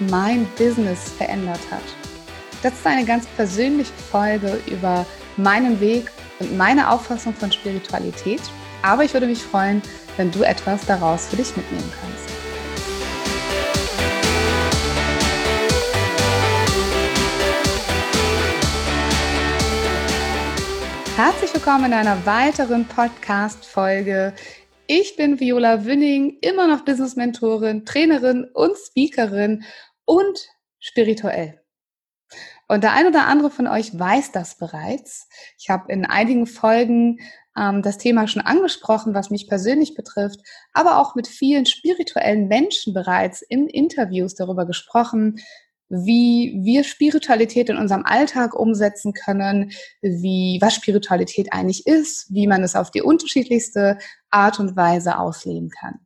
[0.00, 1.82] mein Business verändert hat.
[2.62, 5.04] Das ist eine ganz persönliche Folge über
[5.36, 8.40] meinen Weg und meine Auffassung von Spiritualität.
[8.82, 9.82] Aber ich würde mich freuen,
[10.16, 12.28] wenn du etwas daraus für dich mitnehmen kannst.
[21.16, 24.34] Herzlich willkommen in einer weiteren Podcast-Folge.
[24.86, 29.64] Ich bin Viola Wünning, immer noch Business-Mentorin, Trainerin und Speakerin
[30.08, 30.48] und
[30.80, 31.60] spirituell.
[32.66, 35.28] Und der ein oder andere von euch weiß das bereits.
[35.58, 37.18] Ich habe in einigen Folgen
[37.56, 40.40] ähm, das Thema schon angesprochen, was mich persönlich betrifft,
[40.72, 45.40] aber auch mit vielen spirituellen Menschen bereits in Interviews darüber gesprochen,
[45.90, 49.72] wie wir Spiritualität in unserem Alltag umsetzen können,
[50.02, 53.98] wie was Spiritualität eigentlich ist, wie man es auf die unterschiedlichste
[54.30, 56.00] Art und Weise ausleben kann.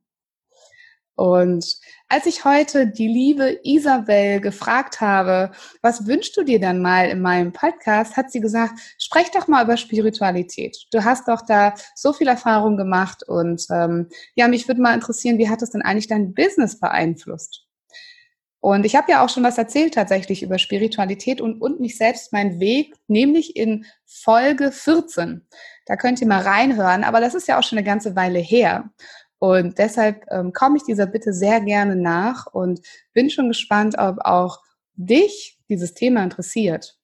[1.15, 5.51] Und als ich heute die liebe Isabel gefragt habe,
[5.83, 9.65] was wünschst du dir dann mal in meinem Podcast, hat sie gesagt, sprech doch mal
[9.65, 10.77] über Spiritualität.
[10.91, 15.39] Du hast doch da so viel Erfahrung gemacht und ähm, ja, mich würde mal interessieren,
[15.39, 17.67] wie hat das denn eigentlich dein Business beeinflusst?
[18.65, 22.33] Und ich habe ja auch schon was erzählt tatsächlich über Spiritualität und, und mich selbst,
[22.33, 25.45] meinen Weg, nämlich in Folge 14.
[25.87, 28.89] Da könnt ihr mal reinhören, aber das ist ja auch schon eine ganze Weile her.
[29.43, 32.81] Und deshalb ähm, komme ich dieser Bitte sehr gerne nach und
[33.13, 34.61] bin schon gespannt, ob auch
[34.95, 36.97] dich dieses Thema interessiert.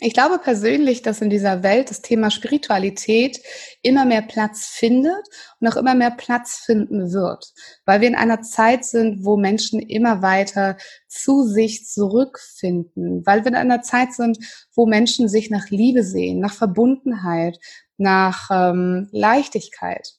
[0.00, 3.40] Ich glaube persönlich, dass in dieser Welt das Thema Spiritualität
[3.82, 5.22] immer mehr Platz findet
[5.60, 7.52] und auch immer mehr Platz finden wird,
[7.86, 13.52] weil wir in einer Zeit sind, wo Menschen immer weiter zu sich zurückfinden, weil wir
[13.52, 14.38] in einer Zeit sind,
[14.74, 17.60] wo Menschen sich nach Liebe sehen, nach Verbundenheit,
[17.96, 20.16] nach ähm, Leichtigkeit.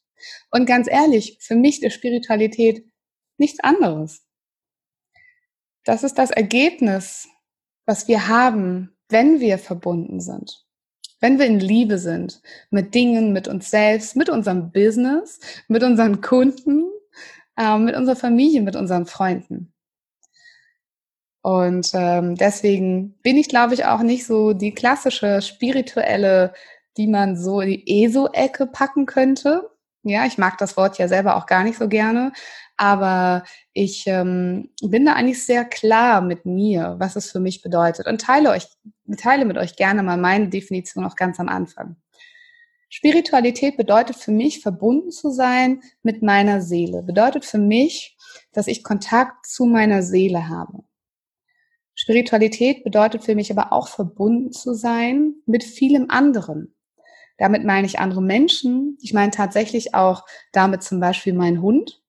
[0.52, 2.86] Und ganz ehrlich, für mich ist Spiritualität
[3.38, 4.26] nichts anderes.
[5.84, 7.28] Das ist das Ergebnis,
[7.86, 10.66] was wir haben, wenn wir verbunden sind.
[11.20, 16.22] Wenn wir in Liebe sind mit Dingen, mit uns selbst, mit unserem Business, mit unseren
[16.22, 16.86] Kunden,
[17.58, 19.74] äh, mit unserer Familie, mit unseren Freunden.
[21.42, 26.54] Und ähm, deswegen bin ich, glaube ich, auch nicht so die klassische spirituelle,
[26.98, 29.70] die man so in die ESO-Ecke packen könnte,
[30.04, 32.34] ja, ich mag das Wort ja selber auch gar nicht so gerne,
[32.78, 33.44] aber
[33.74, 38.22] ich ähm, bin da eigentlich sehr klar mit mir, was es für mich bedeutet und
[38.22, 38.68] teile euch,
[39.18, 41.96] teile mit euch gerne mal meine Definition auch ganz am Anfang.
[42.90, 47.02] Spiritualität bedeutet für mich, verbunden zu sein mit meiner Seele.
[47.02, 48.16] Bedeutet für mich,
[48.52, 50.84] dass ich Kontakt zu meiner Seele habe.
[51.96, 56.76] Spiritualität bedeutet für mich aber auch verbunden zu sein mit vielem anderen.
[57.44, 58.98] Damit meine ich andere Menschen.
[59.02, 60.24] Ich meine tatsächlich auch
[60.54, 62.02] damit zum Beispiel meinen Hund.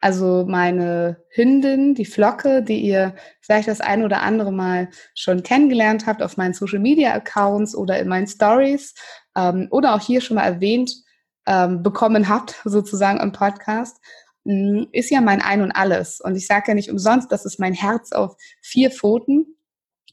[0.00, 6.06] Also meine Hündin, die Flocke, die ihr vielleicht das ein oder andere Mal schon kennengelernt
[6.06, 8.94] habt auf meinen Social Media Accounts oder in meinen Stories
[9.36, 10.90] ähm, oder auch hier schon mal erwähnt
[11.46, 13.98] ähm, bekommen habt, sozusagen im Podcast,
[14.44, 16.18] mm, ist ja mein Ein und Alles.
[16.22, 19.54] Und ich sage ja nicht umsonst, das ist mein Herz auf vier Pfoten.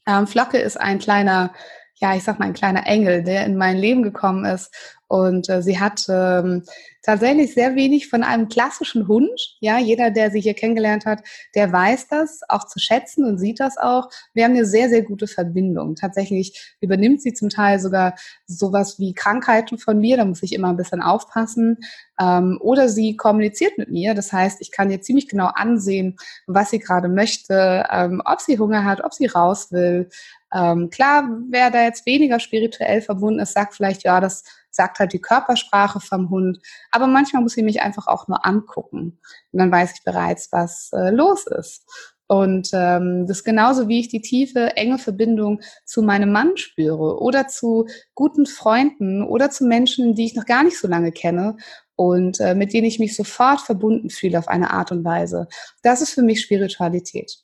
[0.06, 1.54] Ähm, Flocke ist ein kleiner
[1.98, 4.74] ja, ich sag mal, ein kleiner Engel, der in mein Leben gekommen ist.
[5.08, 6.64] Und äh, sie hat ähm,
[7.02, 9.56] tatsächlich sehr wenig von einem klassischen Hund.
[9.60, 11.22] Ja, jeder, der sie hier kennengelernt hat,
[11.54, 14.08] der weiß das auch zu schätzen und sieht das auch.
[14.34, 15.94] Wir haben eine sehr, sehr gute Verbindung.
[15.94, 20.16] Tatsächlich übernimmt sie zum Teil sogar sowas wie Krankheiten von mir.
[20.16, 21.78] Da muss ich immer ein bisschen aufpassen.
[22.20, 24.14] Ähm, oder sie kommuniziert mit mir.
[24.14, 26.16] Das heißt, ich kann ihr ziemlich genau ansehen,
[26.46, 30.08] was sie gerade möchte, ähm, ob sie Hunger hat, ob sie raus will,
[30.56, 34.44] ähm, klar, wer da jetzt weniger spirituell verbunden ist, sagt vielleicht, ja, das
[34.76, 36.60] sagt halt die Körpersprache vom Hund.
[36.90, 39.18] Aber manchmal muss ich mich einfach auch nur angucken.
[39.52, 41.84] Und dann weiß ich bereits, was äh, los ist.
[42.28, 47.20] Und ähm, das ist genauso, wie ich die tiefe, enge Verbindung zu meinem Mann spüre
[47.20, 51.56] oder zu guten Freunden oder zu Menschen, die ich noch gar nicht so lange kenne
[51.94, 55.46] und äh, mit denen ich mich sofort verbunden fühle auf eine Art und Weise.
[55.82, 57.38] Das ist für mich Spiritualität.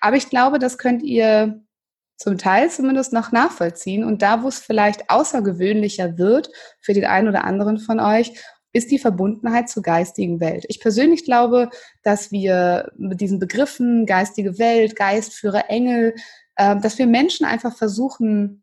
[0.00, 1.60] Aber ich glaube, das könnt ihr
[2.18, 4.04] zum Teil zumindest noch nachvollziehen.
[4.04, 6.50] Und da, wo es vielleicht außergewöhnlicher wird
[6.80, 8.32] für den einen oder anderen von euch,
[8.72, 10.66] ist die Verbundenheit zur geistigen Welt.
[10.68, 11.70] Ich persönlich glaube,
[12.02, 16.14] dass wir mit diesen Begriffen geistige Welt, Geistführer, Engel,
[16.56, 18.62] äh, dass wir Menschen einfach versuchen,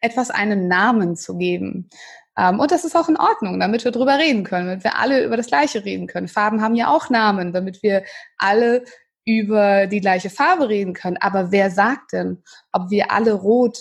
[0.00, 1.88] etwas einen Namen zu geben.
[2.36, 5.24] Ähm, und das ist auch in Ordnung, damit wir drüber reden können, damit wir alle
[5.24, 6.28] über das Gleiche reden können.
[6.28, 8.04] Farben haben ja auch Namen, damit wir
[8.36, 8.84] alle
[9.24, 11.16] über die gleiche Farbe reden können.
[11.18, 12.42] Aber wer sagt denn,
[12.72, 13.78] ob wir alle Rot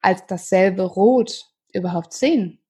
[0.00, 2.60] als dasselbe Rot überhaupt sehen?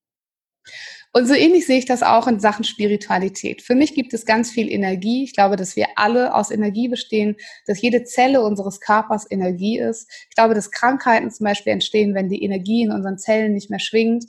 [1.17, 3.63] Und so ähnlich sehe ich das auch in Sachen Spiritualität.
[3.63, 5.23] Für mich gibt es ganz viel Energie.
[5.23, 7.37] Ich glaube, dass wir alle aus Energie bestehen,
[7.67, 10.11] dass jede Zelle unseres Körpers Energie ist.
[10.29, 13.79] Ich glaube, dass Krankheiten zum Beispiel entstehen, wenn die Energie in unseren Zellen nicht mehr
[13.79, 14.25] schwingt.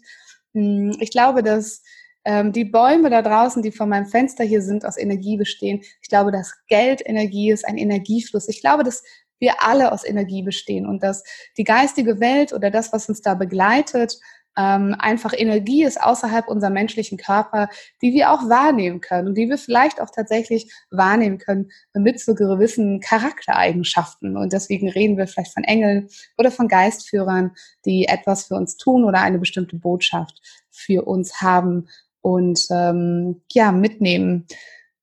[0.54, 1.82] Hm, ich glaube, dass
[2.25, 5.81] ähm, die Bäume da draußen, die vor meinem Fenster hier sind, aus Energie bestehen.
[6.01, 8.48] Ich glaube, dass Geld Energie ist, ein Energiefluss.
[8.48, 9.04] Ich glaube, dass
[9.39, 11.24] wir alle aus Energie bestehen und dass
[11.57, 14.18] die geistige Welt oder das, was uns da begleitet,
[14.57, 17.68] ähm, einfach Energie ist außerhalb unserer menschlichen Körper,
[18.01, 22.33] die wir auch wahrnehmen können und die wir vielleicht auch tatsächlich wahrnehmen können mit so
[22.36, 24.38] gewissen Charaktereigenschaften.
[24.38, 26.07] Und deswegen reden wir vielleicht von Engeln
[26.38, 27.51] oder von Geistführern,
[27.86, 30.42] die etwas für uns tun oder eine bestimmte Botschaft
[30.72, 31.88] für uns haben
[32.25, 34.48] und ähm, ja mitnehmen.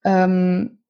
[0.04, 0.82] Ähm,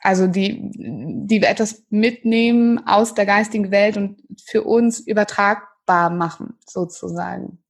[0.00, 6.58] also die, die wir etwas mitnehmen aus der geistigen Welt und für uns übertragbar machen,
[6.68, 7.64] sozusagen.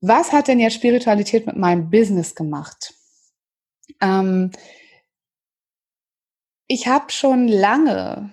[0.00, 2.94] Was hat denn jetzt Spiritualität mit meinem Business gemacht?
[4.00, 4.50] Ähm,
[6.68, 8.30] ich habe schon lange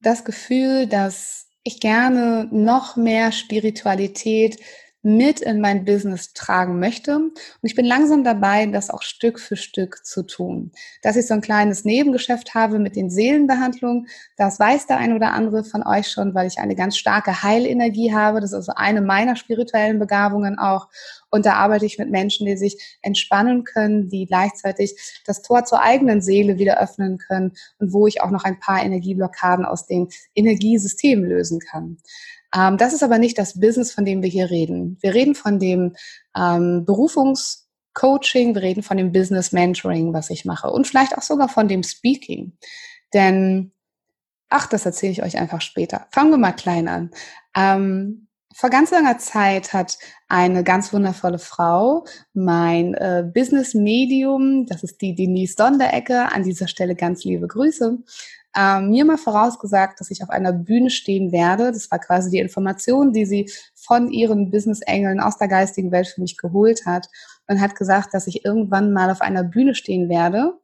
[0.00, 4.58] das Gefühl, dass ich gerne noch mehr Spiritualität
[5.06, 7.14] mit in mein Business tragen möchte.
[7.14, 7.32] Und
[7.62, 10.72] ich bin langsam dabei, das auch Stück für Stück zu tun.
[11.00, 15.32] Dass ich so ein kleines Nebengeschäft habe mit den Seelenbehandlungen, das weiß der ein oder
[15.32, 18.40] andere von euch schon, weil ich eine ganz starke Heilenergie habe.
[18.40, 20.88] Das ist also eine meiner spirituellen Begabungen auch.
[21.30, 25.82] Und da arbeite ich mit Menschen, die sich entspannen können, die gleichzeitig das Tor zur
[25.82, 30.08] eigenen Seele wieder öffnen können und wo ich auch noch ein paar Energieblockaden aus dem
[30.34, 31.98] Energiesystem lösen kann.
[32.56, 34.98] Ähm, das ist aber nicht das Business, von dem wir hier reden.
[35.00, 35.94] Wir reden von dem
[36.36, 41.48] ähm, Berufungscoaching, wir reden von dem Business Mentoring, was ich mache und vielleicht auch sogar
[41.48, 42.52] von dem Speaking.
[43.12, 43.72] Denn,
[44.48, 46.06] ach, das erzähle ich euch einfach später.
[46.10, 47.10] Fangen wir mal klein an.
[47.54, 49.98] Ähm, vor ganz langer Zeit hat
[50.28, 56.66] eine ganz wundervolle Frau mein äh, Business Medium, das ist die Denise Sonderecke, an dieser
[56.66, 57.98] Stelle ganz liebe Grüße,
[58.56, 61.72] ähm, mir mal vorausgesagt, dass ich auf einer Bühne stehen werde.
[61.72, 66.20] Das war quasi die Information, die sie von ihren Business-Engeln aus der geistigen Welt für
[66.20, 67.08] mich geholt hat
[67.46, 70.54] und hat gesagt, dass ich irgendwann mal auf einer Bühne stehen werde.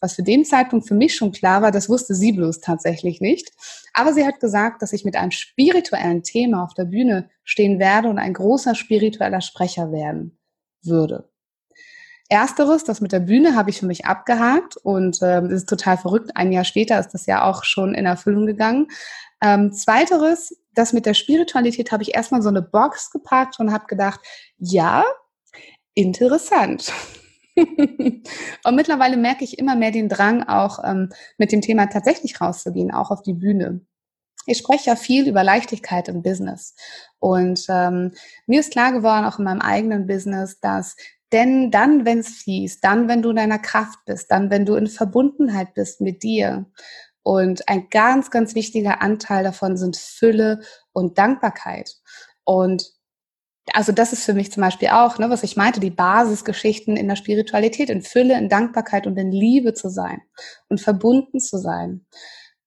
[0.00, 3.50] Was für den Zeitpunkt für mich schon klar war, das wusste sie bloß tatsächlich nicht.
[3.94, 8.08] Aber sie hat gesagt, dass ich mit einem spirituellen Thema auf der Bühne stehen werde
[8.08, 10.38] und ein großer spiritueller Sprecher werden
[10.82, 11.28] würde.
[12.28, 16.32] Ersteres, das mit der Bühne, habe ich für mich abgehakt und ähm, ist total verrückt.
[16.34, 18.88] Ein Jahr später ist das ja auch schon in Erfüllung gegangen.
[19.42, 23.86] Ähm, zweiteres, das mit der Spiritualität habe ich erstmal so eine Box gepackt und habe
[23.86, 24.20] gedacht,
[24.58, 25.04] ja,
[25.94, 26.92] interessant.
[27.56, 32.92] und mittlerweile merke ich immer mehr den Drang, auch ähm, mit dem Thema tatsächlich rauszugehen,
[32.92, 33.80] auch auf die Bühne.
[34.46, 36.74] Ich spreche ja viel über Leichtigkeit im Business.
[37.18, 38.12] Und ähm,
[38.46, 40.96] mir ist klar geworden, auch in meinem eigenen Business, dass
[41.32, 44.74] denn dann, wenn es fließt, dann, wenn du in deiner Kraft bist, dann, wenn du
[44.76, 46.66] in Verbundenheit bist mit dir.
[47.22, 50.60] Und ein ganz, ganz wichtiger Anteil davon sind Fülle
[50.92, 51.96] und Dankbarkeit.
[52.44, 52.92] Und
[53.72, 57.08] also das ist für mich zum Beispiel auch, ne, was ich meinte, die Basisgeschichten in
[57.08, 60.22] der Spiritualität, in Fülle, in Dankbarkeit und in Liebe zu sein
[60.68, 62.06] und verbunden zu sein.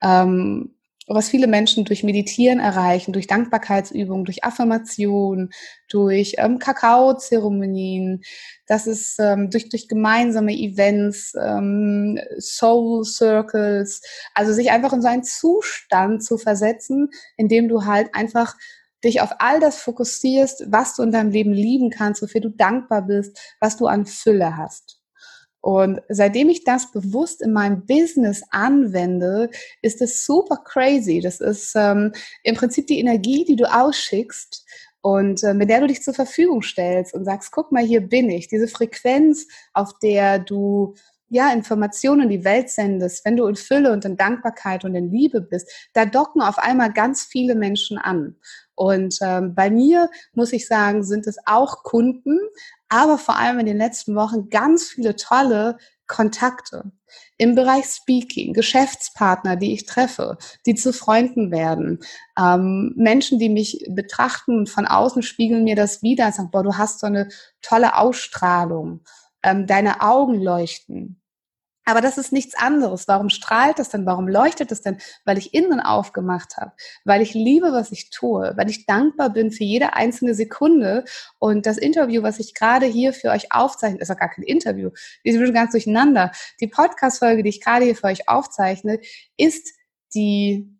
[0.01, 0.75] Ähm,
[1.15, 5.49] was viele Menschen durch Meditieren erreichen, durch Dankbarkeitsübungen, durch Affirmation,
[5.89, 8.21] durch ähm, Kakaozeremonien,
[8.67, 14.01] das ist ähm, durch, durch gemeinsame Events, ähm, Soul Circles,
[14.35, 18.55] also sich einfach in so einen Zustand zu versetzen, in dem du halt einfach
[19.03, 23.03] dich auf all das fokussierst, was du in deinem Leben lieben kannst, wofür du dankbar
[23.03, 24.98] bist, was du an Fülle hast.
[25.61, 29.49] Und seitdem ich das bewusst in meinem Business anwende,
[29.81, 31.19] ist es super crazy.
[31.19, 32.13] Das ist ähm,
[32.43, 34.65] im Prinzip die Energie, die du ausschickst
[35.01, 38.29] und äh, mit der du dich zur Verfügung stellst und sagst, guck mal, hier bin
[38.29, 38.47] ich.
[38.47, 40.95] Diese Frequenz, auf der du
[41.29, 45.11] ja, Informationen in die Welt sendest, wenn du in Fülle und in Dankbarkeit und in
[45.11, 48.35] Liebe bist, da docken auf einmal ganz viele Menschen an.
[48.73, 52.39] Und ähm, bei mir muss ich sagen, sind es auch Kunden,
[52.89, 55.77] aber vor allem in den letzten Wochen ganz viele tolle
[56.07, 56.91] Kontakte
[57.37, 61.99] im Bereich Speaking, Geschäftspartner, die ich treffe, die zu Freunden werden,
[62.37, 66.63] ähm, Menschen, die mich betrachten und von außen spiegeln mir das wieder und sagen, boah,
[66.63, 67.29] du hast so eine
[67.61, 69.01] tolle Ausstrahlung.
[69.43, 71.21] ähm, deine Augen leuchten.
[71.85, 73.07] Aber das ist nichts anderes.
[73.07, 74.05] Warum strahlt das denn?
[74.05, 74.99] Warum leuchtet es denn?
[75.25, 79.51] Weil ich innen aufgemacht habe, weil ich liebe, was ich tue, weil ich dankbar bin
[79.51, 81.05] für jede einzelne Sekunde.
[81.39, 84.91] Und das Interview, was ich gerade hier für euch aufzeichne, ist auch gar kein Interview.
[85.25, 86.31] Die sind ganz durcheinander.
[86.59, 88.99] Die Podcast-Folge, die ich gerade hier für euch aufzeichne,
[89.37, 89.73] ist
[90.13, 90.79] die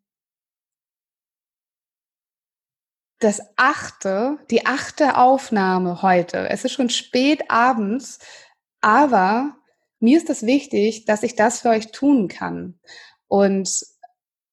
[3.20, 6.50] das achte, die achte Aufnahme heute.
[6.50, 8.20] Es ist schon spät abends,
[8.82, 9.58] aber
[10.00, 12.80] mir ist es wichtig, dass ich das für euch tun kann.
[13.28, 13.84] Und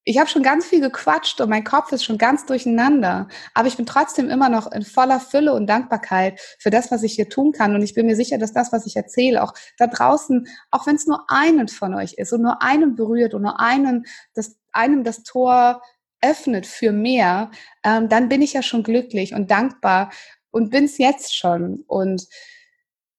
[0.09, 3.77] ich habe schon ganz viel gequatscht und mein Kopf ist schon ganz durcheinander, aber ich
[3.77, 7.51] bin trotzdem immer noch in voller Fülle und Dankbarkeit für das, was ich hier tun
[7.51, 7.75] kann.
[7.75, 10.95] Und ich bin mir sicher, dass das, was ich erzähle, auch da draußen, auch wenn
[10.95, 15.03] es nur einen von euch ist und nur einen berührt und nur einen, das, einem
[15.03, 15.83] das Tor
[16.23, 17.51] öffnet für mehr,
[17.83, 20.13] ähm, dann bin ich ja schon glücklich und dankbar
[20.53, 21.83] und bin es jetzt schon.
[21.89, 22.29] Und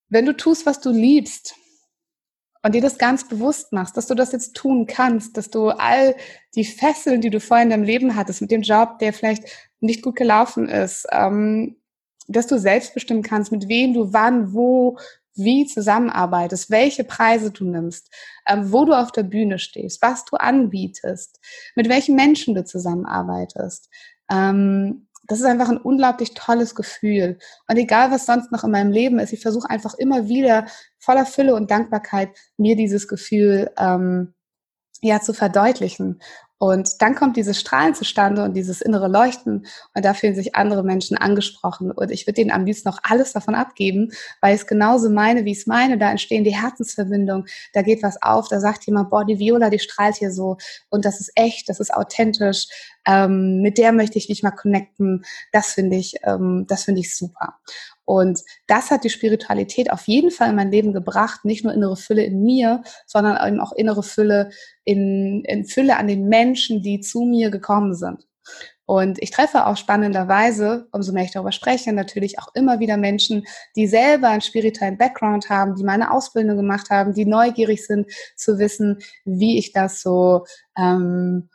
[0.08, 1.56] wenn du tust, was du liebst,
[2.64, 6.16] und dir das ganz bewusst machst, dass du das jetzt tun kannst, dass du all
[6.56, 9.44] die Fesseln, die du vorher in deinem Leben hattest, mit dem Job, der vielleicht
[9.80, 11.78] nicht gut gelaufen ist, ähm,
[12.28, 14.98] dass du selbst bestimmen kannst, mit wem du wann, wo,
[15.36, 18.10] wie zusammenarbeitest, welche Preise du nimmst,
[18.48, 21.40] ähm, wo du auf der Bühne stehst, was du anbietest,
[21.76, 23.90] mit welchen Menschen du zusammenarbeitest.
[24.30, 27.38] Ähm, das ist einfach ein unglaublich tolles Gefühl.
[27.68, 30.66] Und egal, was sonst noch in meinem Leben ist, ich versuche einfach immer wieder
[31.00, 34.34] voller Fülle und Dankbarkeit mir dieses Gefühl ähm,
[35.02, 36.22] ja zu verdeutlichen.
[36.60, 40.84] Und dann kommt dieses Strahlen zustande und dieses innere Leuchten und da fühlen sich andere
[40.84, 41.92] Menschen angesprochen.
[41.92, 44.12] Und ich würde denen am liebsten noch alles davon abgeben,
[44.42, 46.00] weil ich es genauso meine, wie ich es meine.
[46.00, 49.80] Da entstehen die Herzensverbindungen, da geht was auf, da sagt jemand, boah, die Viola, die
[49.80, 50.58] strahlt hier so
[50.90, 52.68] und das ist echt, das ist authentisch.
[53.06, 55.24] Ähm, mit der möchte ich mich mal connecten.
[55.52, 57.60] Das finde ich, ähm, das finde ich super.
[58.08, 61.44] Und das hat die Spiritualität auf jeden Fall in mein Leben gebracht.
[61.44, 64.50] Nicht nur innere Fülle in mir, sondern eben auch innere Fülle
[64.86, 68.26] in, in Fülle an den Menschen, die zu mir gekommen sind.
[68.86, 73.46] Und ich treffe auch spannenderweise, umso mehr ich darüber spreche, natürlich auch immer wieder Menschen,
[73.76, 78.58] die selber einen spirituellen Background haben, die meine Ausbildung gemacht haben, die neugierig sind zu
[78.58, 80.46] wissen, wie ich das so
[80.78, 81.50] ähm,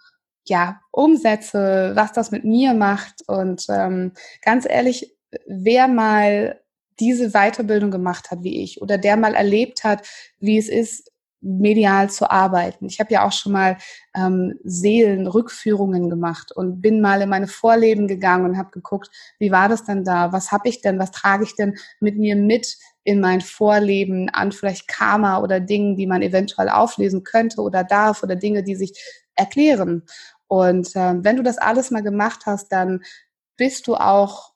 [0.47, 3.27] ja umsetze, was das mit mir macht.
[3.27, 6.61] Und ähm, ganz ehrlich, wer mal
[7.01, 10.07] diese Weiterbildung gemacht hat wie ich oder der mal erlebt hat,
[10.39, 11.13] wie es ist,
[11.43, 12.87] medial zu arbeiten.
[12.87, 13.77] Ich habe ja auch schon mal
[14.15, 19.11] ähm, Seelenrückführungen gemacht und bin mal in meine Vorleben gegangen und habe geguckt,
[19.41, 20.33] wie war das denn da?
[20.33, 21.01] Was habe ich denn?
[21.01, 25.97] Was trage ich denn mit mir mit in mein Vorleben an vielleicht Karma oder Dingen,
[25.97, 28.93] die man eventuell auflesen könnte oder darf oder Dinge, die sich
[29.35, 30.05] erklären.
[30.47, 33.03] Und äh, wenn du das alles mal gemacht hast, dann
[33.57, 34.52] bist du auch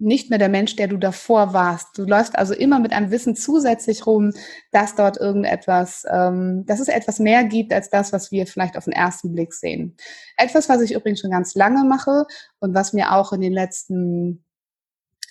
[0.00, 1.96] nicht mehr der Mensch, der du davor warst.
[1.96, 4.32] Du läufst also immer mit einem Wissen zusätzlich rum,
[4.72, 8.84] dass dort irgendetwas, ähm, dass es etwas mehr gibt als das, was wir vielleicht auf
[8.84, 9.96] den ersten Blick sehen.
[10.36, 12.24] Etwas, was ich übrigens schon ganz lange mache
[12.60, 14.44] und was mir auch in den letzten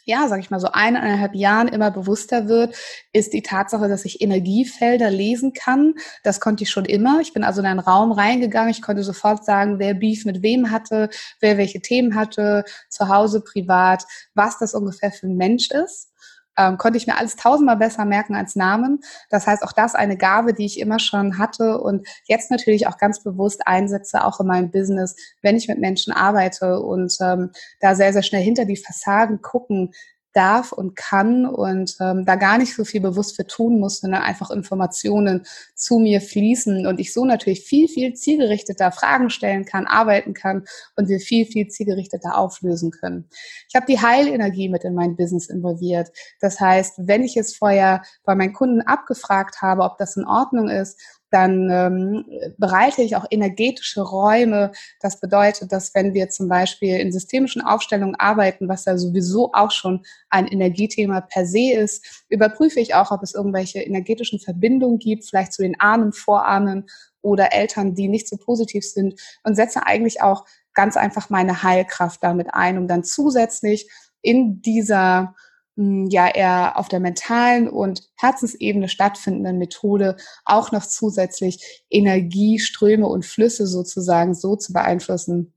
[0.09, 2.75] ja, sag ich mal, so eineinhalb Jahren immer bewusster wird,
[3.13, 5.93] ist die Tatsache, dass ich Energiefelder lesen kann.
[6.23, 7.19] Das konnte ich schon immer.
[7.21, 8.71] Ich bin also in einen Raum reingegangen.
[8.71, 13.41] Ich konnte sofort sagen, wer Beef mit wem hatte, wer welche Themen hatte, zu Hause,
[13.41, 16.08] privat, was das ungefähr für ein Mensch ist
[16.57, 18.99] ähm, konnte ich mir alles tausendmal besser merken als Namen.
[19.29, 22.97] Das heißt, auch das eine Gabe, die ich immer schon hatte und jetzt natürlich auch
[22.97, 27.95] ganz bewusst einsetze, auch in meinem Business, wenn ich mit Menschen arbeite und ähm, da
[27.95, 29.91] sehr, sehr schnell hinter die Fassaden gucken,
[30.33, 34.21] darf und kann und ähm, da gar nicht so viel bewusst für tun muss, sondern
[34.21, 35.45] einfach Informationen
[35.75, 40.65] zu mir fließen und ich so natürlich viel, viel zielgerichteter Fragen stellen kann, arbeiten kann
[40.95, 43.27] und wir viel, viel zielgerichteter auflösen können.
[43.67, 46.09] Ich habe die Heilenergie mit in mein Business involviert.
[46.39, 50.69] Das heißt, wenn ich es vorher bei meinen Kunden abgefragt habe, ob das in Ordnung
[50.69, 50.99] ist,
[51.31, 52.25] dann ähm,
[52.57, 54.71] bereite ich auch energetische Räume.
[54.99, 59.71] Das bedeutet, dass wenn wir zum Beispiel in systemischen Aufstellungen arbeiten, was ja sowieso auch
[59.71, 65.25] schon ein Energiethema per se ist, überprüfe ich auch, ob es irgendwelche energetischen Verbindungen gibt,
[65.25, 66.87] vielleicht zu den Ahnen, Vorahnen
[67.21, 72.23] oder Eltern, die nicht so positiv sind und setze eigentlich auch ganz einfach meine Heilkraft
[72.23, 73.89] damit ein, um dann zusätzlich
[74.21, 75.35] in dieser
[75.79, 83.65] ja eher auf der mentalen und Herzensebene stattfindenden Methode auch noch zusätzlich Energieströme und Flüsse
[83.65, 85.53] sozusagen so zu beeinflussen,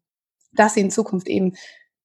[0.52, 1.54] dass sie in Zukunft eben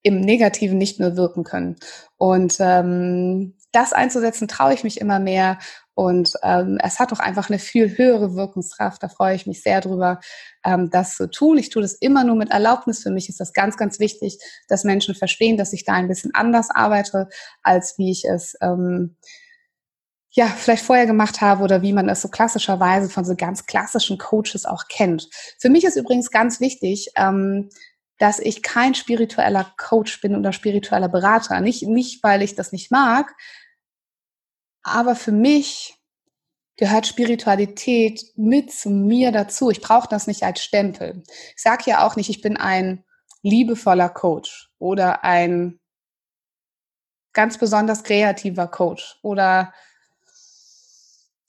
[0.02, 1.76] im Negativen nicht mehr wirken können.
[2.16, 5.60] Und ähm, das einzusetzen, traue ich mich immer mehr.
[5.94, 9.02] Und ähm, es hat doch einfach eine viel höhere Wirkungskraft.
[9.02, 10.20] Da freue ich mich sehr drüber,
[10.64, 11.58] ähm, das zu tun.
[11.58, 13.02] Ich tue das immer nur mit Erlaubnis.
[13.02, 16.36] Für mich ist das ganz, ganz wichtig, dass Menschen verstehen, dass ich da ein bisschen
[16.36, 17.30] anders arbeite,
[17.64, 19.18] als wie ich es ähm,
[20.38, 24.20] ja, vielleicht vorher gemacht habe oder wie man es so klassischerweise von so ganz klassischen
[24.20, 25.28] Coaches auch kennt.
[25.58, 27.70] Für mich ist übrigens ganz wichtig, ähm,
[28.18, 31.60] dass ich kein spiritueller Coach bin oder spiritueller Berater.
[31.62, 33.36] Nicht, nicht, weil ich das nicht mag,
[34.84, 35.96] aber für mich
[36.78, 39.70] gehört Spiritualität mit zu mir dazu.
[39.70, 41.24] Ich brauche das nicht als Stempel.
[41.56, 43.04] Ich sage ja auch nicht, ich bin ein
[43.42, 45.80] liebevoller Coach oder ein
[47.34, 49.74] ganz besonders kreativer Coach oder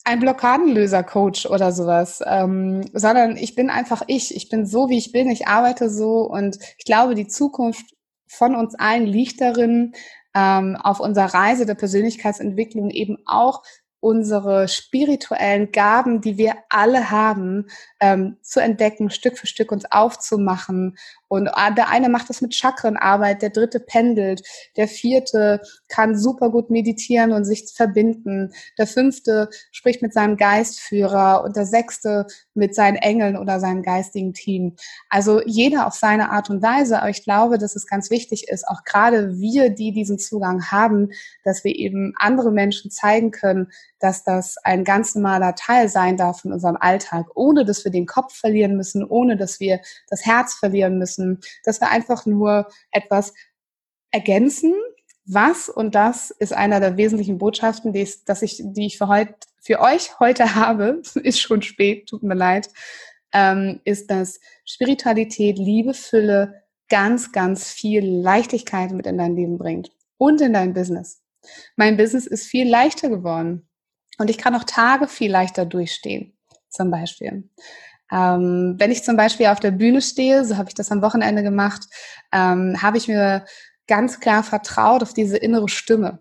[0.09, 4.35] ein Blockadenlöser-Coach oder sowas, ähm, sondern ich bin einfach ich.
[4.35, 5.31] Ich bin so, wie ich bin.
[5.31, 7.95] Ich arbeite so und ich glaube, die Zukunft
[8.27, 9.93] von uns allen liegt darin,
[10.35, 13.63] ähm, auf unserer Reise der Persönlichkeitsentwicklung eben auch
[14.01, 17.67] unsere spirituellen Gaben, die wir alle haben,
[18.01, 20.97] ähm, zu entdecken, Stück für Stück uns aufzumachen.
[21.29, 24.43] Und ah, der eine macht das mit Chakrenarbeit, der dritte pendelt,
[24.77, 31.45] der vierte kann super gut meditieren und sich verbinden, der fünfte spricht mit seinem Geistführer
[31.45, 34.77] und der sechste mit seinen Engeln oder seinem geistigen Team.
[35.09, 37.01] Also jeder auf seine Art und Weise.
[37.01, 41.11] Aber ich glaube, dass es ganz wichtig ist, auch gerade wir, die diesen Zugang haben,
[41.45, 46.45] dass wir eben andere Menschen zeigen können, dass das ein ganz normaler Teil sein darf
[46.45, 50.55] in unserem Alltag, ohne dass wir den Kopf verlieren müssen, ohne dass wir das Herz
[50.55, 51.18] verlieren müssen,
[51.65, 53.35] dass wir einfach nur etwas
[54.11, 54.75] ergänzen.
[55.25, 59.09] Was und das ist einer der wesentlichen Botschaften, die ich, dass ich, die ich für,
[59.09, 62.71] heut, für euch heute habe, ist schon spät, tut mir leid,
[63.33, 69.91] ähm, ist, dass Spiritualität, Liebe, Fülle ganz, ganz viel Leichtigkeit mit in dein Leben bringt
[70.17, 71.23] und in dein Business.
[71.77, 73.69] Mein Business ist viel leichter geworden.
[74.19, 76.37] Und ich kann auch Tage viel leichter durchstehen,
[76.69, 77.49] zum Beispiel.
[78.11, 81.43] Ähm, wenn ich zum Beispiel auf der Bühne stehe, so habe ich das am Wochenende
[81.43, 81.83] gemacht,
[82.33, 83.45] ähm, habe ich mir
[83.87, 86.21] ganz klar vertraut auf diese innere Stimme.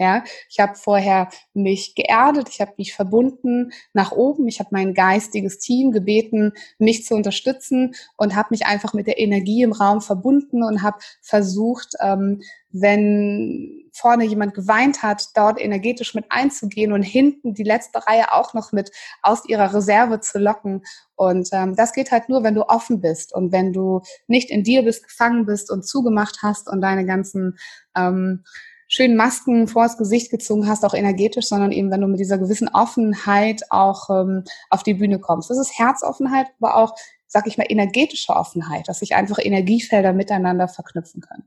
[0.00, 4.94] Ja, ich habe vorher mich geerdet, ich habe mich verbunden nach oben, ich habe mein
[4.94, 10.00] geistiges Team gebeten, mich zu unterstützen und habe mich einfach mit der Energie im Raum
[10.00, 17.02] verbunden und habe versucht, ähm, wenn vorne jemand geweint hat, dort energetisch mit einzugehen und
[17.02, 18.92] hinten die letzte Reihe auch noch mit
[19.22, 20.84] aus ihrer Reserve zu locken.
[21.16, 24.62] Und ähm, das geht halt nur, wenn du offen bist und wenn du nicht in
[24.62, 27.58] dir bist, gefangen bist und zugemacht hast und deine ganzen
[27.96, 28.44] ähm,
[28.88, 32.68] schönen Masken vors Gesicht gezogen hast, auch energetisch, sondern eben, wenn du mit dieser gewissen
[32.68, 35.50] Offenheit auch ähm, auf die Bühne kommst.
[35.50, 36.94] Das ist Herzoffenheit, aber auch,
[37.26, 41.44] sag ich mal, energetische Offenheit, dass sich einfach Energiefelder miteinander verknüpfen können.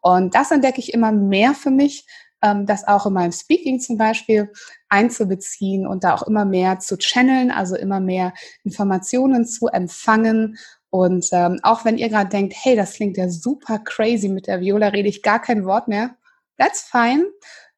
[0.00, 2.06] Und das entdecke ich immer mehr für mich,
[2.40, 4.52] ähm, das auch in meinem Speaking zum Beispiel
[4.88, 10.56] einzubeziehen und da auch immer mehr zu channeln, also immer mehr Informationen zu empfangen
[10.90, 14.60] und ähm, auch wenn ihr gerade denkt, hey, das klingt ja super crazy, mit der
[14.60, 16.16] Viola rede ich gar kein Wort mehr,
[16.58, 17.26] that's fine.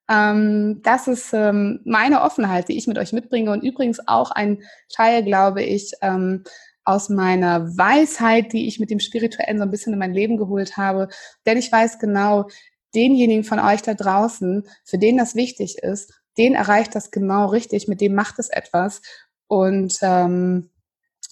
[0.09, 4.62] Ähm, das ist ähm, meine Offenheit, die ich mit euch mitbringe und übrigens auch ein
[4.88, 6.45] Teil, glaube ich, ähm,
[6.85, 10.79] aus meiner Weisheit, die ich mit dem Spirituellen so ein bisschen in mein Leben geholt
[10.79, 11.09] habe.
[11.45, 12.49] Denn ich weiß genau,
[12.95, 17.88] denjenigen von euch da draußen, für den das wichtig ist, den erreicht das genau richtig,
[17.88, 19.03] mit dem macht es etwas.
[19.49, 20.71] Und ähm,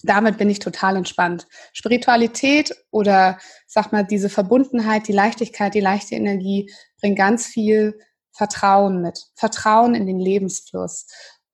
[0.03, 1.47] damit bin ich total entspannt.
[1.73, 7.99] Spiritualität oder sag mal diese Verbundenheit, die Leichtigkeit, die leichte Energie bringt ganz viel
[8.31, 9.25] Vertrauen mit.
[9.35, 11.07] Vertrauen in den Lebensfluss.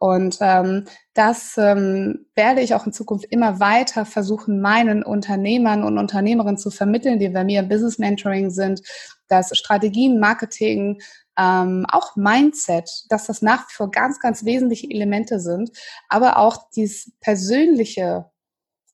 [0.04, 5.98] Und ähm, das ähm, werde ich auch in Zukunft immer weiter versuchen, meinen Unternehmern und
[5.98, 8.82] Unternehmerinnen zu vermitteln, die bei mir im Business Mentoring sind,
[9.30, 11.02] dass Strategien, Marketing,
[11.40, 15.72] ähm, auch Mindset, dass das nach wie vor ganz, ganz wesentliche Elemente sind,
[16.10, 18.26] aber auch dieses persönliche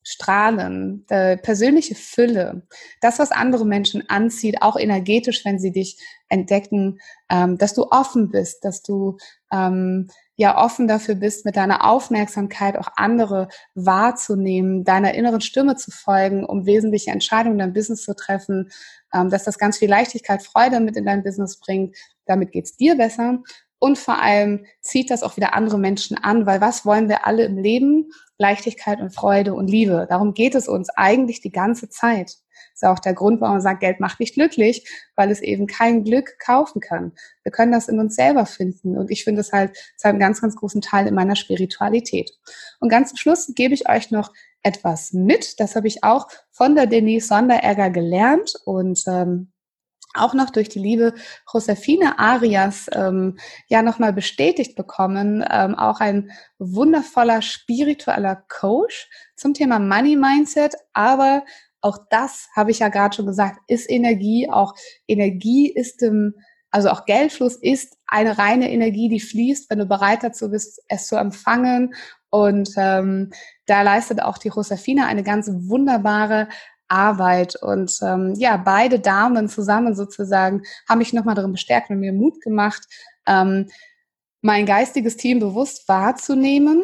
[0.02, 2.62] Strahlen, äh, persönliche Fülle,
[3.00, 8.30] das, was andere Menschen anzieht, auch energetisch, wenn sie dich entdecken, ähm, dass du offen
[8.30, 9.18] bist, dass du
[9.52, 15.90] ähm, ja offen dafür bist, mit deiner Aufmerksamkeit auch andere wahrzunehmen, deiner inneren Stimme zu
[15.90, 18.70] folgen, um wesentliche Entscheidungen in deinem Business zu treffen,
[19.12, 21.94] ähm, dass das ganz viel Leichtigkeit, Freude mit in dein Business bringt.
[22.24, 23.40] Damit geht's dir besser.
[23.78, 27.44] Und vor allem zieht das auch wieder andere Menschen an, weil was wollen wir alle
[27.44, 28.10] im Leben?
[28.40, 30.06] Leichtigkeit und Freude und Liebe.
[30.08, 32.38] Darum geht es uns eigentlich die ganze Zeit.
[32.72, 35.66] Das ist auch der Grund, warum man sagt, Geld macht nicht glücklich, weil es eben
[35.66, 37.12] kein Glück kaufen kann.
[37.42, 38.96] Wir können das in uns selber finden.
[38.96, 42.30] Und ich finde es halt zu einem ganz, ganz großen Teil in meiner Spiritualität.
[42.80, 45.60] Und ganz zum Schluss gebe ich euch noch etwas mit.
[45.60, 49.52] Das habe ich auch von der Denise Sonderegger gelernt und ähm,
[50.14, 51.14] auch noch durch die liebe
[51.52, 59.78] Josefine Arias ähm, ja nochmal bestätigt bekommen, ähm, auch ein wundervoller spiritueller Coach zum Thema
[59.78, 61.44] Money Mindset, aber
[61.80, 64.74] auch das habe ich ja gerade schon gesagt, ist Energie, auch
[65.06, 66.34] Energie ist im,
[66.70, 71.06] also auch Geldfluss ist eine reine Energie, die fließt, wenn du bereit dazu bist, es
[71.06, 71.94] zu empfangen.
[72.28, 73.30] Und ähm,
[73.66, 76.48] da leistet auch die Rosafina eine ganz wunderbare
[76.90, 77.56] Arbeit.
[77.56, 82.40] Und ähm, ja, beide Damen zusammen sozusagen haben mich nochmal darin bestärkt und mir Mut
[82.40, 82.86] gemacht,
[83.26, 83.68] ähm,
[84.42, 86.82] mein geistiges Team bewusst wahrzunehmen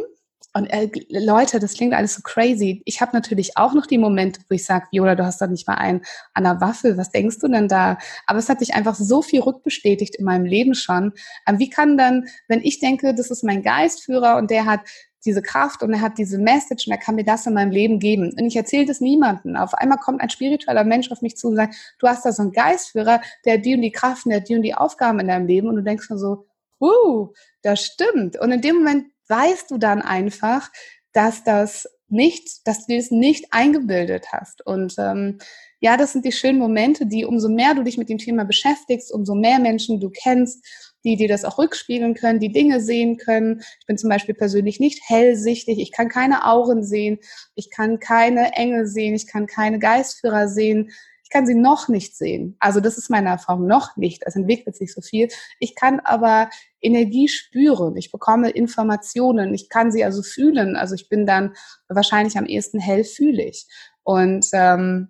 [0.57, 2.81] und äh, Leute, das klingt alles so crazy.
[2.87, 5.69] Ich habe natürlich auch noch die Momente, wo ich sage, Viola, du hast doch nicht
[5.69, 6.01] mal einen
[6.33, 6.97] an der Waffel.
[6.97, 7.99] Was denkst du denn da?
[8.27, 11.13] Aber es hat sich einfach so viel rückbestätigt in meinem Leben schon.
[11.47, 14.81] Ähm, wie kann dann, wenn ich denke, das ist mein Geistführer und der hat
[15.27, 17.99] diese Kraft und er hat diese Message und er kann mir das in meinem Leben
[17.99, 18.33] geben.
[18.33, 19.57] Und ich erzähle das niemandem.
[19.57, 22.43] Auf einmal kommt ein spiritueller Mensch auf mich zu und sagt, du hast da so
[22.43, 25.69] einen Geistführer, der die und die Kraft der die und die Aufgaben in deinem Leben.
[25.69, 26.47] Und du denkst mir so,
[26.81, 27.29] uh,
[27.63, 28.39] das stimmt.
[28.39, 30.71] Und in dem Moment weißt du dann einfach,
[31.13, 34.65] dass das nicht, dass du es nicht eingebildet hast.
[34.65, 35.39] Und ähm,
[35.81, 39.13] ja, das sind die schönen Momente, die umso mehr du dich mit dem Thema beschäftigst,
[39.13, 40.65] umso mehr Menschen du kennst,
[41.07, 43.63] die dir das auch rückspiegeln können, die Dinge sehen können.
[43.81, 47.19] Ich bin zum Beispiel persönlich nicht hellsichtig, ich kann keine Auren sehen,
[47.55, 50.91] ich kann keine Engel sehen, ich kann keine Geistführer sehen,
[51.23, 52.57] ich kann sie noch nicht sehen.
[52.61, 54.23] Also das ist meine Erfahrung noch nicht.
[54.25, 55.29] Es entwickelt sich so viel.
[55.59, 57.97] Ich kann aber Energie spüren.
[57.97, 59.53] Ich bekomme Informationen.
[59.53, 60.77] Ich kann sie also fühlen.
[60.77, 61.55] Also ich bin dann
[61.89, 63.67] wahrscheinlich am ehesten hellfühlig.
[64.05, 65.09] Und ähm,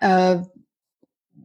[0.00, 0.42] äh,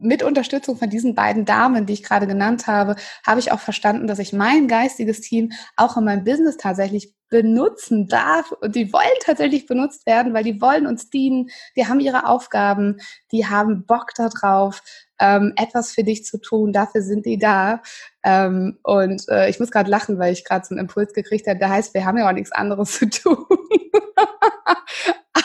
[0.06, 4.06] mit Unterstützung von diesen beiden Damen, die ich gerade genannt habe, habe ich auch verstanden,
[4.06, 8.52] dass ich mein geistiges Team auch in meinem Business tatsächlich benutzen darf.
[8.52, 11.48] Und die wollen tatsächlich benutzt werden, weil die wollen uns dienen.
[11.76, 12.98] Die haben ihre Aufgaben,
[13.32, 14.82] die haben Bock darauf,
[15.18, 16.72] ähm, etwas für dich zu tun.
[16.72, 17.82] Dafür sind die da.
[18.22, 21.58] Ähm, und äh, ich muss gerade lachen, weil ich gerade so einen Impuls gekriegt habe.
[21.58, 23.46] Der heißt, wir haben ja auch nichts anderes zu tun.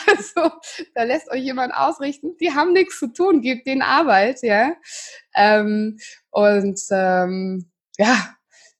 [0.08, 0.50] also,
[0.94, 4.72] da lässt euch jemand ausrichten, die haben nichts zu tun, gebt denen Arbeit, ja.
[5.34, 5.98] Ähm,
[6.30, 8.34] und ähm, ja,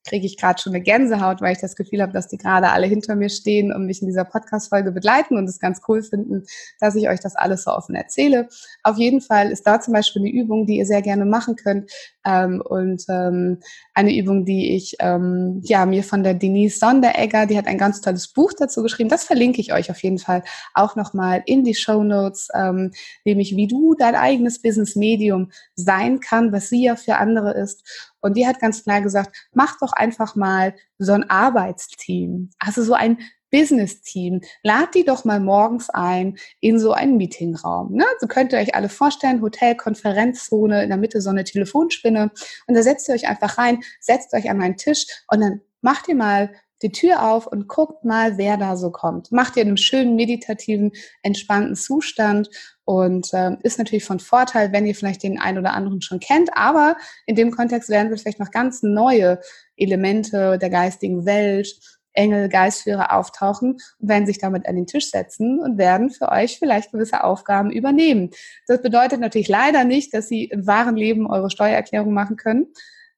[0.04, 2.86] kriege ich gerade schon eine Gänsehaut, weil ich das Gefühl habe, dass die gerade alle
[2.86, 6.44] hinter mir stehen und mich in dieser Podcast-Folge begleiten und es ganz cool finden,
[6.80, 8.48] dass ich euch das alles so offen erzähle.
[8.82, 11.90] Auf jeden Fall ist da zum Beispiel eine Übung, die ihr sehr gerne machen könnt
[12.24, 13.58] ähm, und ähm,
[13.94, 18.00] eine Übung, die ich ähm, ja mir von der Denise Sonderegger, die hat ein ganz
[18.00, 19.08] tolles Buch dazu geschrieben.
[19.08, 20.42] Das verlinke ich euch auf jeden Fall
[20.74, 22.92] auch nochmal in die Show Notes, ähm,
[23.24, 28.12] nämlich wie du dein eigenes Business Medium sein kann, was sie ja für andere ist.
[28.20, 32.50] Und die hat ganz klar gesagt, mach doch einfach mal so ein Arbeitsteam.
[32.58, 33.18] Also so ein
[33.52, 34.40] Business-Team.
[34.62, 37.92] Lad die doch mal morgens ein in so einen Meetingraum.
[37.92, 38.04] Ne?
[38.18, 42.32] So könnt ihr euch alle vorstellen, Hotel, Konferenzzone, in der Mitte so eine Telefonspinne.
[42.66, 46.08] Und da setzt ihr euch einfach rein, setzt euch an einen Tisch und dann macht
[46.08, 46.50] ihr mal
[46.82, 49.30] die Tür auf und guckt mal, wer da so kommt.
[49.30, 52.48] Macht ihr in einem schönen, meditativen, entspannten Zustand
[52.84, 56.50] und äh, ist natürlich von Vorteil, wenn ihr vielleicht den einen oder anderen schon kennt,
[56.56, 59.38] aber in dem Kontext werden wir vielleicht noch ganz neue
[59.76, 61.78] Elemente der geistigen Welt,
[62.12, 66.58] Engel, Geistführer auftauchen und werden sich damit an den Tisch setzen und werden für euch
[66.58, 68.30] vielleicht gewisse Aufgaben übernehmen.
[68.66, 72.66] Das bedeutet natürlich leider nicht, dass sie im wahren Leben eure Steuererklärung machen können,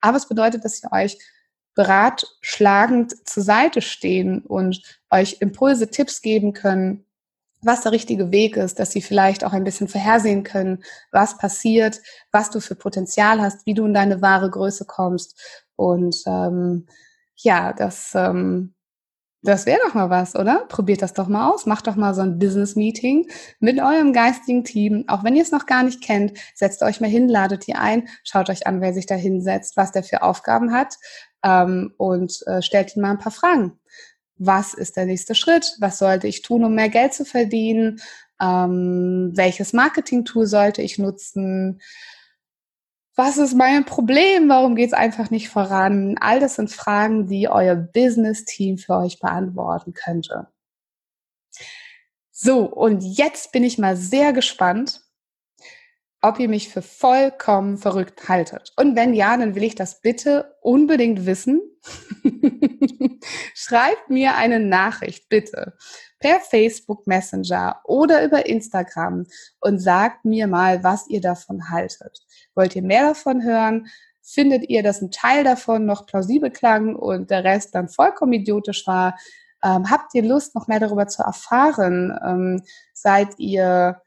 [0.00, 1.18] aber es bedeutet, dass sie euch
[1.74, 4.80] beratschlagend zur Seite stehen und
[5.10, 7.04] euch Impulse, Tipps geben können,
[7.62, 12.00] was der richtige Weg ist, dass sie vielleicht auch ein bisschen vorhersehen können, was passiert,
[12.30, 15.40] was du für Potenzial hast, wie du in deine wahre Größe kommst.
[15.76, 16.86] Und ähm,
[17.36, 18.73] ja, das, ähm,
[19.44, 20.66] das wäre doch mal was, oder?
[20.68, 21.66] Probiert das doch mal aus.
[21.66, 23.28] Macht doch mal so ein Business-Meeting
[23.60, 25.04] mit eurem geistigen Team.
[25.06, 28.08] Auch wenn ihr es noch gar nicht kennt, setzt euch mal hin, ladet ihr ein,
[28.24, 30.96] schaut euch an, wer sich da hinsetzt, was der für Aufgaben hat
[31.44, 33.78] ähm, und äh, stellt ihm mal ein paar Fragen
[34.36, 38.00] was ist der nächste Schritt, was sollte ich tun, um mehr Geld zu verdienen,
[38.40, 41.80] ähm, welches Marketing-Tool sollte ich nutzen,
[43.16, 46.16] was ist mein Problem, warum geht es einfach nicht voran.
[46.20, 50.48] All das sind Fragen, die euer Business-Team für euch beantworten könnte.
[52.32, 55.00] So, und jetzt bin ich mal sehr gespannt,
[56.20, 58.72] ob ihr mich für vollkommen verrückt haltet.
[58.76, 61.60] Und wenn ja, dann will ich das bitte unbedingt wissen.
[63.54, 65.76] Schreibt mir eine Nachricht, bitte,
[66.24, 69.26] per Facebook Messenger oder über Instagram
[69.60, 72.20] und sagt mir mal, was ihr davon haltet.
[72.54, 73.88] Wollt ihr mehr davon hören?
[74.22, 78.86] Findet ihr, dass ein Teil davon noch plausibel klang und der Rest dann vollkommen idiotisch
[78.86, 79.18] war?
[79.62, 82.18] Ähm, habt ihr Lust, noch mehr darüber zu erfahren?
[82.24, 82.62] Ähm,
[82.94, 84.00] seid ihr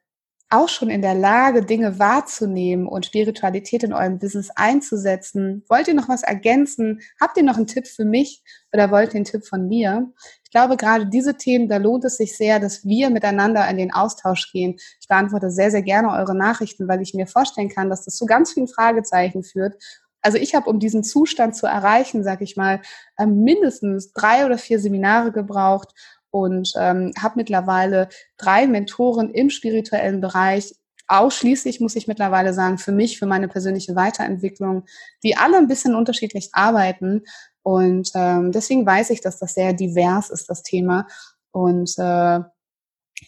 [0.50, 5.64] auch schon in der Lage, Dinge wahrzunehmen und Spiritualität in eurem Business einzusetzen?
[5.68, 7.02] Wollt ihr noch was ergänzen?
[7.20, 10.12] Habt ihr noch einen Tipp für mich oder wollt ihr einen Tipp von mir?
[10.44, 13.94] Ich glaube, gerade diese Themen, da lohnt es sich sehr, dass wir miteinander in den
[13.94, 14.78] Austausch gehen.
[15.02, 18.26] Ich beantworte sehr, sehr gerne eure Nachrichten, weil ich mir vorstellen kann, dass das zu
[18.26, 19.76] ganz vielen Fragezeichen führt
[20.22, 22.82] Also ich habe, um diesen Zustand zu erreichen, sage ich mal,
[23.18, 25.94] ähm, mindestens drei oder vier Seminare gebraucht
[26.38, 30.76] und ähm, habe mittlerweile drei Mentoren im spirituellen Bereich.
[31.08, 34.86] Ausschließlich muss ich mittlerweile sagen, für mich, für meine persönliche Weiterentwicklung,
[35.23, 37.23] die alle ein bisschen unterschiedlich arbeiten.
[37.63, 41.08] Und ähm, deswegen weiß ich, dass das sehr divers ist, das Thema.
[41.52, 42.39] Und äh,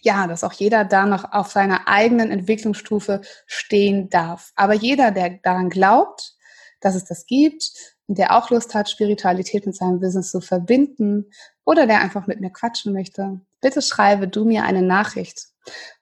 [0.01, 4.51] ja, dass auch jeder da noch auf seiner eigenen Entwicklungsstufe stehen darf.
[4.55, 6.35] Aber jeder, der daran glaubt,
[6.79, 7.71] dass es das gibt
[8.15, 11.31] der auch Lust hat, Spiritualität mit seinem Business zu verbinden
[11.63, 15.47] oder der einfach mit mir quatschen möchte, bitte schreibe du mir eine Nachricht.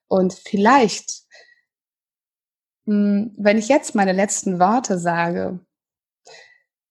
[0.07, 1.23] Und vielleicht,
[2.85, 5.59] hm, wenn ich jetzt meine letzten Worte sage,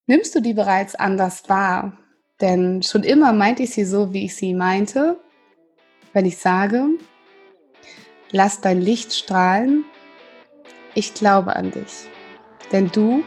[0.07, 1.98] nimmst du die bereits anders wahr?
[2.42, 5.18] Denn schon immer meinte ich sie so, wie ich sie meinte.
[6.12, 6.87] Wenn ich sage,
[8.31, 9.87] lass dein Licht strahlen,
[10.94, 12.07] ich glaube an dich.
[12.72, 13.24] Denn du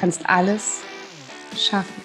[0.00, 0.80] kannst alles
[1.56, 1.99] schaffen.